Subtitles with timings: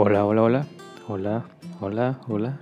[0.00, 0.66] Hola, hola, hola,
[1.08, 1.44] hola,
[1.80, 2.60] hola, hola,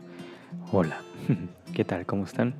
[0.73, 1.03] hola.
[1.75, 2.07] ¿Qué tal?
[2.07, 2.55] ¿Cómo están?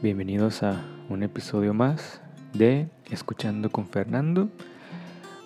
[0.00, 2.22] Bienvenidos a un episodio más
[2.54, 4.48] de Escuchando con Fernando,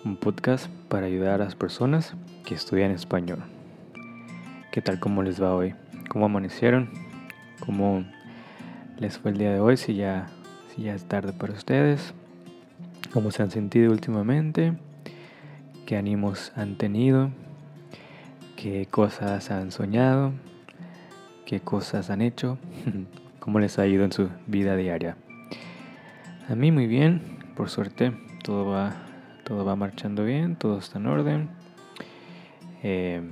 [0.05, 2.15] un podcast para ayudar a las personas
[2.45, 3.41] que estudian español.
[4.71, 5.01] ¿Qué tal?
[5.01, 5.75] ¿Cómo les va hoy?
[6.09, 6.89] ¿Cómo amanecieron?
[7.67, 8.05] ¿Cómo
[9.01, 9.77] les fue el día de hoy?
[9.77, 10.29] Si ya,
[10.69, 12.15] si ya es tarde para ustedes.
[13.13, 14.75] ¿Cómo se han sentido últimamente?
[15.85, 17.33] ¿Qué ánimos han tenido?
[18.61, 20.33] Qué cosas han soñado,
[21.47, 22.59] qué cosas han hecho,
[23.41, 25.17] cómo les ha ido en su vida diaria.
[26.47, 28.13] A mí muy bien, por suerte,
[28.45, 28.93] todo va,
[29.45, 31.49] todo va marchando bien, todo está en orden.
[32.83, 33.23] Eh,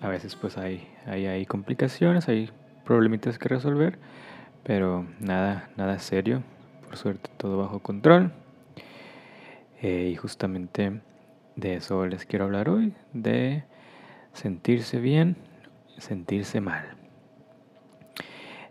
[0.00, 2.50] a veces pues hay, hay, hay, complicaciones, hay
[2.86, 3.98] problemitas que resolver,
[4.62, 6.42] pero nada, nada serio.
[6.86, 8.32] Por suerte todo bajo control.
[9.82, 11.02] Eh, y justamente
[11.54, 13.64] de eso les quiero hablar hoy, de
[14.38, 15.36] sentirse bien,
[15.98, 16.84] sentirse mal.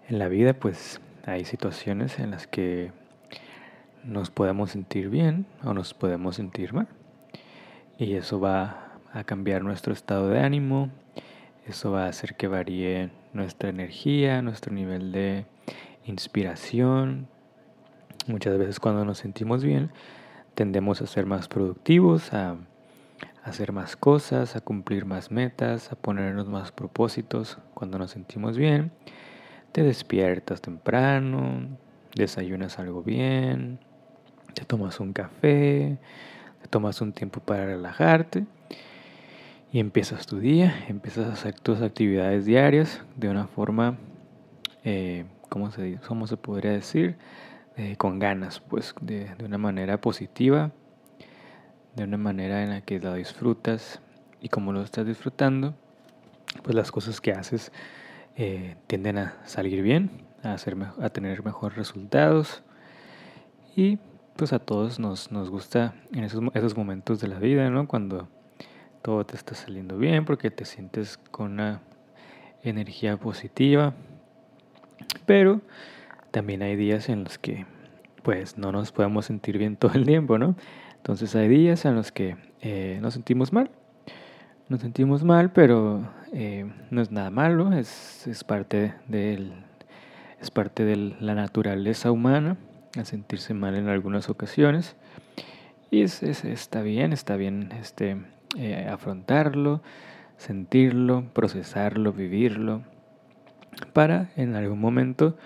[0.08, 2.92] En la vida pues hay situaciones en las que
[4.06, 6.88] nos podemos sentir bien o nos podemos sentir mal.
[7.98, 10.90] Y eso va a cambiar nuestro estado de ánimo,
[11.68, 15.46] eso va a hacer que varíe nuestra energía, nuestro nivel de
[16.06, 17.28] inspiración.
[18.28, 19.92] Muchas veces cuando nos sentimos bien
[20.56, 22.56] tendemos a ser más productivos, a
[23.48, 28.92] hacer más cosas, a cumplir más metas, a ponernos más propósitos cuando nos sentimos bien.
[29.72, 31.68] Te despiertas temprano,
[32.16, 33.80] desayunas algo bien,
[34.54, 35.98] te tomas un café,
[36.62, 38.46] te tomas un tiempo para relajarte
[39.72, 43.98] y empiezas tu día, empiezas a hacer tus actividades diarias de una forma,
[44.84, 47.18] eh, ¿cómo, se, ¿cómo se podría decir?
[47.76, 50.72] Eh, con ganas, pues de, de una manera positiva,
[51.98, 54.00] de una manera en la que lo disfrutas
[54.40, 55.74] y como lo estás disfrutando,
[56.62, 57.72] pues las cosas que haces
[58.36, 60.12] eh, tienden a salir bien,
[60.44, 60.58] a,
[61.04, 62.62] a tener mejores resultados
[63.76, 63.98] y
[64.36, 67.88] pues a todos nos, nos gusta en esos, esos momentos de la vida, ¿no?
[67.88, 68.28] Cuando
[69.02, 71.82] todo te está saliendo bien porque te sientes con una
[72.62, 73.96] energía positiva,
[75.26, 75.62] pero
[76.30, 77.66] también hay días en los que
[78.22, 80.56] pues no nos podemos sentir bien todo el tiempo, ¿no?
[80.98, 83.70] Entonces hay días en los que eh, nos sentimos mal.
[84.70, 89.54] Nos sentimos mal, pero eh, no es nada malo, es, es parte, del,
[90.42, 92.58] es parte de la naturaleza humana,
[92.98, 94.98] a sentirse mal en algunas ocasiones.
[95.90, 98.18] Y es, es, está bien, está bien este,
[98.58, 99.82] eh, afrontarlo,
[100.36, 102.82] sentirlo, procesarlo, vivirlo,
[103.94, 105.38] para en algún momento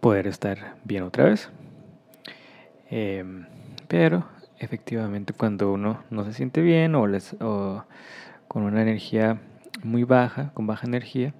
[0.00, 1.50] poder estar bien otra vez.
[3.88, 7.84] pero efectivamente cuando uno no se siente bien o, les, o
[8.48, 9.40] con una energía
[9.82, 11.34] muy baja, con baja energía,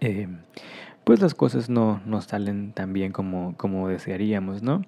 [0.00, 0.28] eh,
[1.04, 4.82] pues las cosas no, no, salen tan bien como, como desearíamos, ¿no?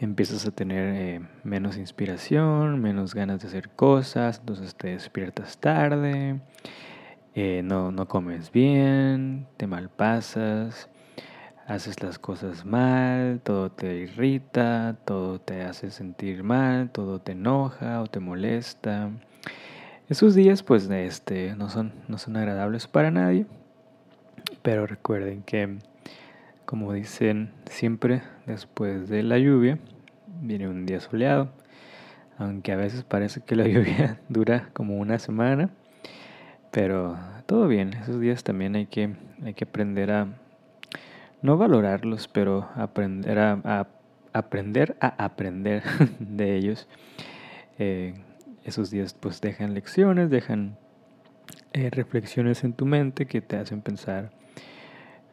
[0.00, 6.40] Empiezas a tener eh, menos inspiración, menos ganas de hacer cosas, entonces te despiertas tarde,
[7.34, 10.90] eh, no, no comes bien, te malpasas,
[11.66, 18.00] haces las cosas mal, todo te irrita, todo te hace sentir mal, todo te enoja
[18.02, 19.10] o te molesta.
[20.08, 23.46] Esos días pues este, no, son, no son agradables para nadie,
[24.62, 25.78] pero recuerden que
[26.64, 29.78] como dicen siempre después de la lluvia
[30.40, 31.48] viene un día soleado,
[32.38, 35.70] aunque a veces parece que la lluvia dura como una semana,
[36.70, 40.28] pero todo bien, esos días también hay que, hay que aprender a
[41.46, 43.86] no valorarlos, pero aprender a,
[44.32, 45.82] aprender a aprender
[46.18, 46.88] de ellos.
[47.78, 48.14] Eh,
[48.64, 50.76] esos días pues dejan lecciones, dejan
[51.72, 54.30] eh, reflexiones en tu mente que te hacen pensar,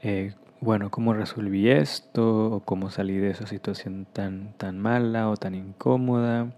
[0.04, 5.36] eh, bueno, cómo resolví esto o cómo salí de esa situación tan, tan mala o
[5.36, 6.54] tan incómoda.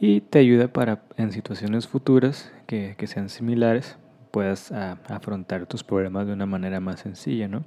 [0.00, 3.96] Y te ayuda para en situaciones futuras que, que sean similares
[4.30, 7.64] puedas afrontar tus problemas de una manera más sencilla, ¿no?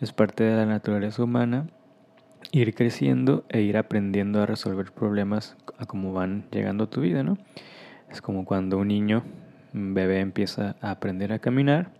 [0.00, 1.66] Es parte de la naturaleza humana
[2.52, 7.22] ir creciendo e ir aprendiendo a resolver problemas a como van llegando a tu vida,
[7.22, 7.36] ¿no?
[8.10, 9.22] Es como cuando un niño,
[9.74, 11.90] bebé empieza a aprender a caminar.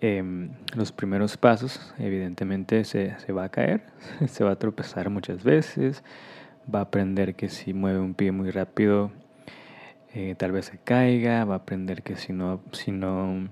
[0.00, 3.82] Em, los primeros pasos, evidentemente, se, se va a caer,
[4.28, 6.04] se va a tropezar muchas veces,
[6.72, 9.10] va a aprender que si mueve un pie muy rápido,
[10.14, 13.48] eh, tal vez se caiga, va a aprender que si no, si no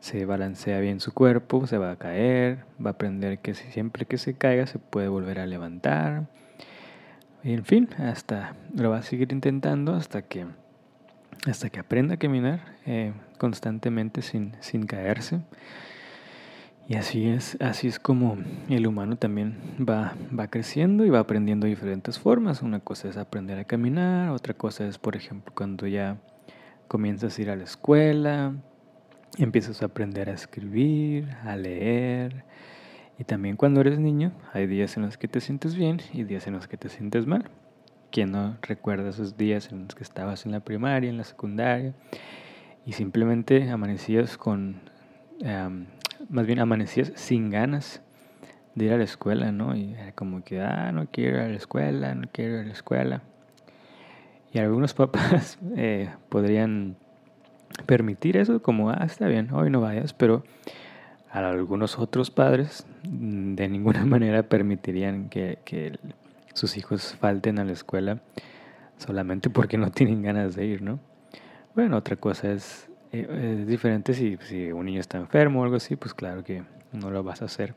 [0.00, 4.18] se balancea bien su cuerpo, se va a caer, va a aprender que siempre que
[4.18, 6.26] se caiga se puede volver a levantar.
[7.42, 10.46] Y en fin, hasta lo va a seguir intentando hasta que
[11.46, 15.40] hasta que aprenda a caminar eh, constantemente sin, sin caerse.
[16.88, 18.36] Y así es, así es como
[18.68, 22.62] el humano también va, va creciendo y va aprendiendo diferentes formas.
[22.62, 26.18] Una cosa es aprender a caminar, otra cosa es, por ejemplo, cuando ya
[26.88, 28.54] comienzas a ir a la escuela,
[29.38, 32.44] empiezas a aprender a escribir, a leer.
[33.18, 36.46] Y también cuando eres niño, hay días en los que te sientes bien y días
[36.46, 37.50] en los que te sientes mal.
[38.10, 41.94] ¿Quién no recuerda esos días en los que estabas en la primaria, en la secundaria?
[42.86, 44.80] Y simplemente amanecías con
[46.28, 48.02] más bien amanecías sin ganas
[48.74, 49.74] de ir a la escuela, ¿no?
[49.74, 52.64] Y era como que, ah, no quiero ir a la escuela, no quiero ir a
[52.64, 53.22] la escuela.
[54.52, 56.96] Y algunos papás eh, podrían
[57.86, 60.44] permitir eso, como, ah, está bien, hoy no vayas, pero
[61.30, 65.98] a algunos otros padres mm, de ninguna manera permitirían que, que
[66.54, 68.20] sus hijos falten a la escuela
[68.98, 71.00] solamente porque no tienen ganas de ir, ¿no?
[71.74, 75.76] Bueno, otra cosa es eh, es diferente si, si un niño está enfermo o algo
[75.76, 76.62] así, pues claro que
[76.92, 77.74] no lo vas a hacer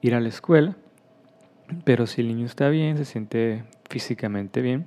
[0.00, 0.76] ir a la escuela.
[1.84, 4.86] Pero si el niño está bien, se siente físicamente bien,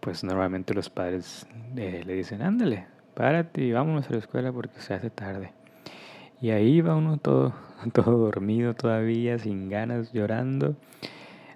[0.00, 1.46] pues normalmente los padres
[1.76, 2.86] eh, le dicen, ándale,
[3.18, 5.52] párate y vámonos a la escuela porque se hace tarde.
[6.40, 7.52] Y ahí va uno todo,
[7.92, 10.76] todo dormido todavía, sin ganas, llorando,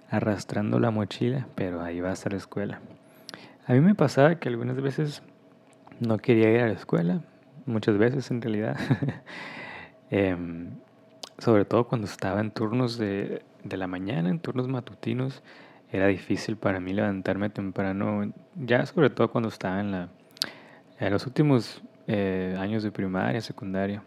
[0.09, 2.81] arrastrando la mochila, pero ahí va a la escuela.
[3.65, 5.23] A mí me pasaba que algunas veces
[6.01, 7.21] no quería ir a la escuela,
[7.65, 8.77] muchas veces en realidad.
[10.15, 10.69] Em,
[11.39, 15.41] sobre todo cuando estaba en turnos de, de, la mañana, en turnos matutinos,
[15.91, 20.09] era difícil para mí levantarme temprano, ya sobre todo cuando estaba en, la,
[20.99, 24.03] en los últimos eh, años de primaria, secundaria,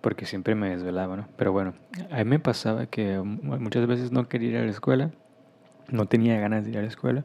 [0.00, 1.28] porque siempre me desvelaba, ¿no?
[1.36, 1.74] Pero bueno,
[2.10, 5.10] a mí me pasaba que muchas veces no quería ir a la escuela,
[5.88, 7.24] no tenía ganas de ir a la escuela,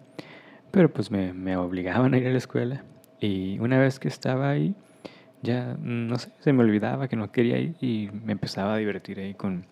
[0.72, 2.84] pero pues me, me obligaban a ir a la escuela
[3.19, 4.75] y una vez que estaba ahí,
[5.42, 9.19] ya, no sé, se me olvidaba que no quería ir y me empezaba a divertir
[9.19, 9.66] ahí con,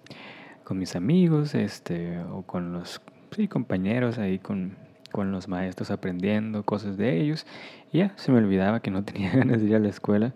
[0.63, 3.01] con mis amigos, este, o con los
[3.31, 4.77] sí, compañeros ahí con,
[5.11, 7.45] con los maestros aprendiendo cosas de ellos.
[7.91, 10.33] Y ya, se me olvidaba que no tenía ganas de ir a la escuela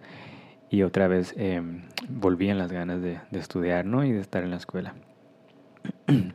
[0.69, 1.61] y otra vez eh,
[2.09, 4.03] volvían las ganas de, de, estudiar, ¿no?
[4.03, 4.95] Y de estar en la escuela.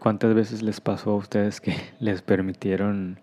[0.00, 3.20] ¿Cuántas veces les pasó a ustedes que les permitieron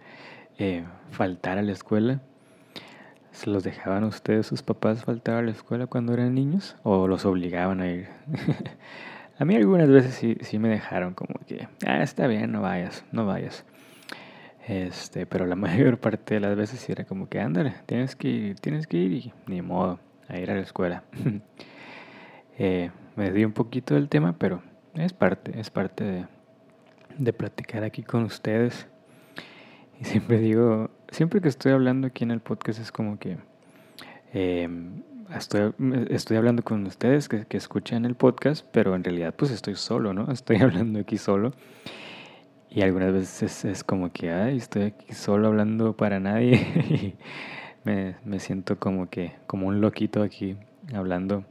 [0.60, 2.22] eh, faltar a la escuela?
[3.32, 6.76] ¿Se los dejaban ustedes, sus papás, faltar a la escuela cuando eran niños?
[6.84, 8.08] ¿O los obligaban a ir?
[9.40, 13.04] a mí algunas veces sí, sí me dejaron como que, ah, está bien, no vayas,
[13.12, 13.66] no vayas.
[14.68, 18.60] Este, pero la mayor parte de las veces era como que, ándale, tienes que ir,
[18.60, 21.04] tienes que ir y ni modo, a ir a la escuela.
[22.58, 24.62] eh, me di un poquito del tema, pero
[24.96, 26.26] es parte, es parte de,
[27.18, 28.88] de platicar aquí con ustedes.
[30.00, 33.38] Y siempre digo, siempre que estoy hablando aquí en el podcast es como que
[34.34, 35.04] em,
[35.36, 35.74] estoy,
[36.10, 40.14] estoy hablando con ustedes que, que, escuchan el podcast, pero en realidad pues estoy solo,
[40.14, 40.32] ¿no?
[40.32, 41.52] Estoy hablando aquí solo.
[42.76, 46.56] Y algunas veces es, como que, ay, estoy aquí solo hablando para nadie.
[46.90, 47.16] y
[47.84, 50.58] me, me siento como que, como un loquito aquí
[50.92, 51.46] hablando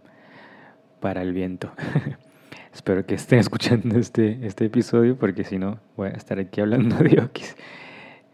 [1.00, 1.70] para el viento.
[2.74, 6.96] Espero que estén escuchando este, este episodio porque si no voy a estar aquí hablando
[6.96, 7.56] de Okis.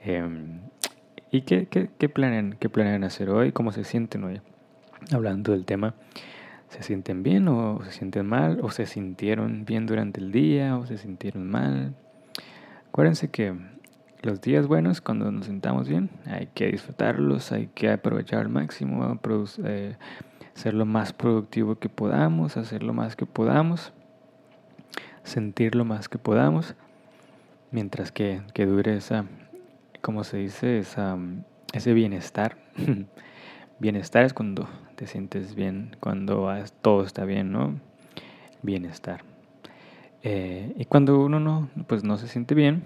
[0.02, 0.61] Em,
[1.30, 3.52] ¿Y qué, qué, qué, planean, qué planean hacer hoy?
[3.52, 4.40] ¿Cómo se sienten hoy?
[5.12, 5.95] Hablando del tema,
[6.68, 8.61] ¿se sienten bien o se sienten mal?
[8.62, 11.95] ¿O se sintieron bien durante el día o se sintieron mal?
[12.99, 13.55] Acuérdense que
[14.23, 19.21] los días buenos, cuando nos sentamos bien, hay que disfrutarlos, hay que aprovechar al máximo,
[19.62, 19.95] eh,
[20.55, 23.93] ser lo más productivo que podamos, hacer lo más que podamos,
[25.23, 26.75] sentir lo más que podamos,
[27.71, 29.26] mientras que, que dure esa
[30.02, 31.17] como se dice, esa,
[31.73, 32.59] ese bienestar.
[33.78, 36.52] bienestar es cuando te sientes bien, cuando
[36.83, 37.78] todo está bien, ¿no?
[38.62, 39.23] Bienestar.
[40.23, 42.83] Eh, y cuando uno no, pues no se siente bien,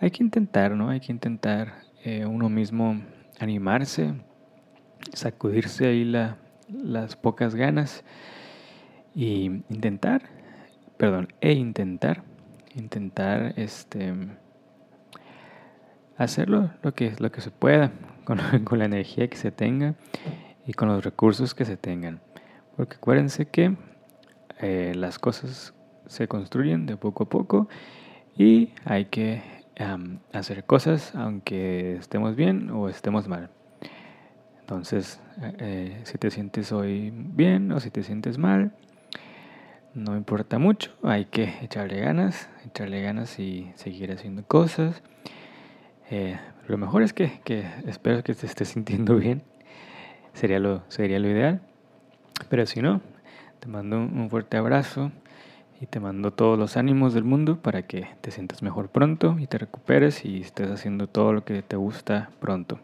[0.00, 0.90] hay que intentar, ¿no?
[0.90, 3.02] Hay que intentar eh, uno mismo
[3.38, 4.14] animarse,
[5.12, 8.04] sacudirse ahí la, las pocas ganas
[9.14, 10.22] y intentar,
[10.96, 12.22] perdón, e intentar,
[12.74, 14.14] intentar este
[16.16, 17.92] hacerlo lo que, lo que se pueda,
[18.24, 19.94] con, con, la energía que se tenga
[20.66, 22.20] y con los recursos que se tengan.
[22.76, 23.76] Porque acuérdense que
[24.60, 25.74] eh, las cosas
[26.08, 27.68] se construyen de poco a poco
[28.36, 29.42] y hay que
[30.32, 33.50] hacer cosas aunque estemos bien o estemos mal.
[34.60, 38.72] Entonces, eh, eh, si te sientes hoy bien o si te sientes mal,
[39.94, 45.02] no importa mucho, hay que echarle ganas, echarle ganas y seguir haciendo cosas
[46.10, 49.42] Eh, lo mejor es que, que, espero que te estés sintiendo bien.
[50.34, 51.60] Sería lo, sería lo ideal.
[52.48, 53.00] Pero si no,
[53.60, 55.10] te mando un fuerte abrazo
[55.80, 59.46] y te mando todos los ánimos del mundo para que te sientas mejor pronto y
[59.46, 62.78] te recuperes y estés haciendo todo lo que te gusta pronto.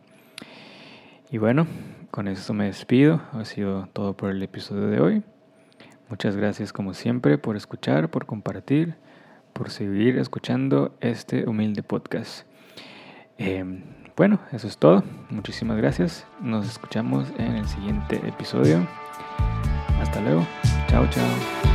[1.30, 1.66] Y bueno,
[2.10, 3.22] con eso me despido.
[3.32, 5.22] Ha sido todo por el episodio de hoy.
[6.10, 8.96] Muchas gracias como siempre por escuchar, por compartir,
[9.54, 12.46] por seguir escuchando este humilde podcast.
[13.38, 13.82] Em,
[14.14, 15.02] bueno, eso es todo.
[15.30, 16.26] Muchísimas gracias.
[16.42, 18.86] Nos escuchamos en el siguiente episodio.
[20.02, 20.46] Hasta luego.
[20.88, 21.71] Chao, chao.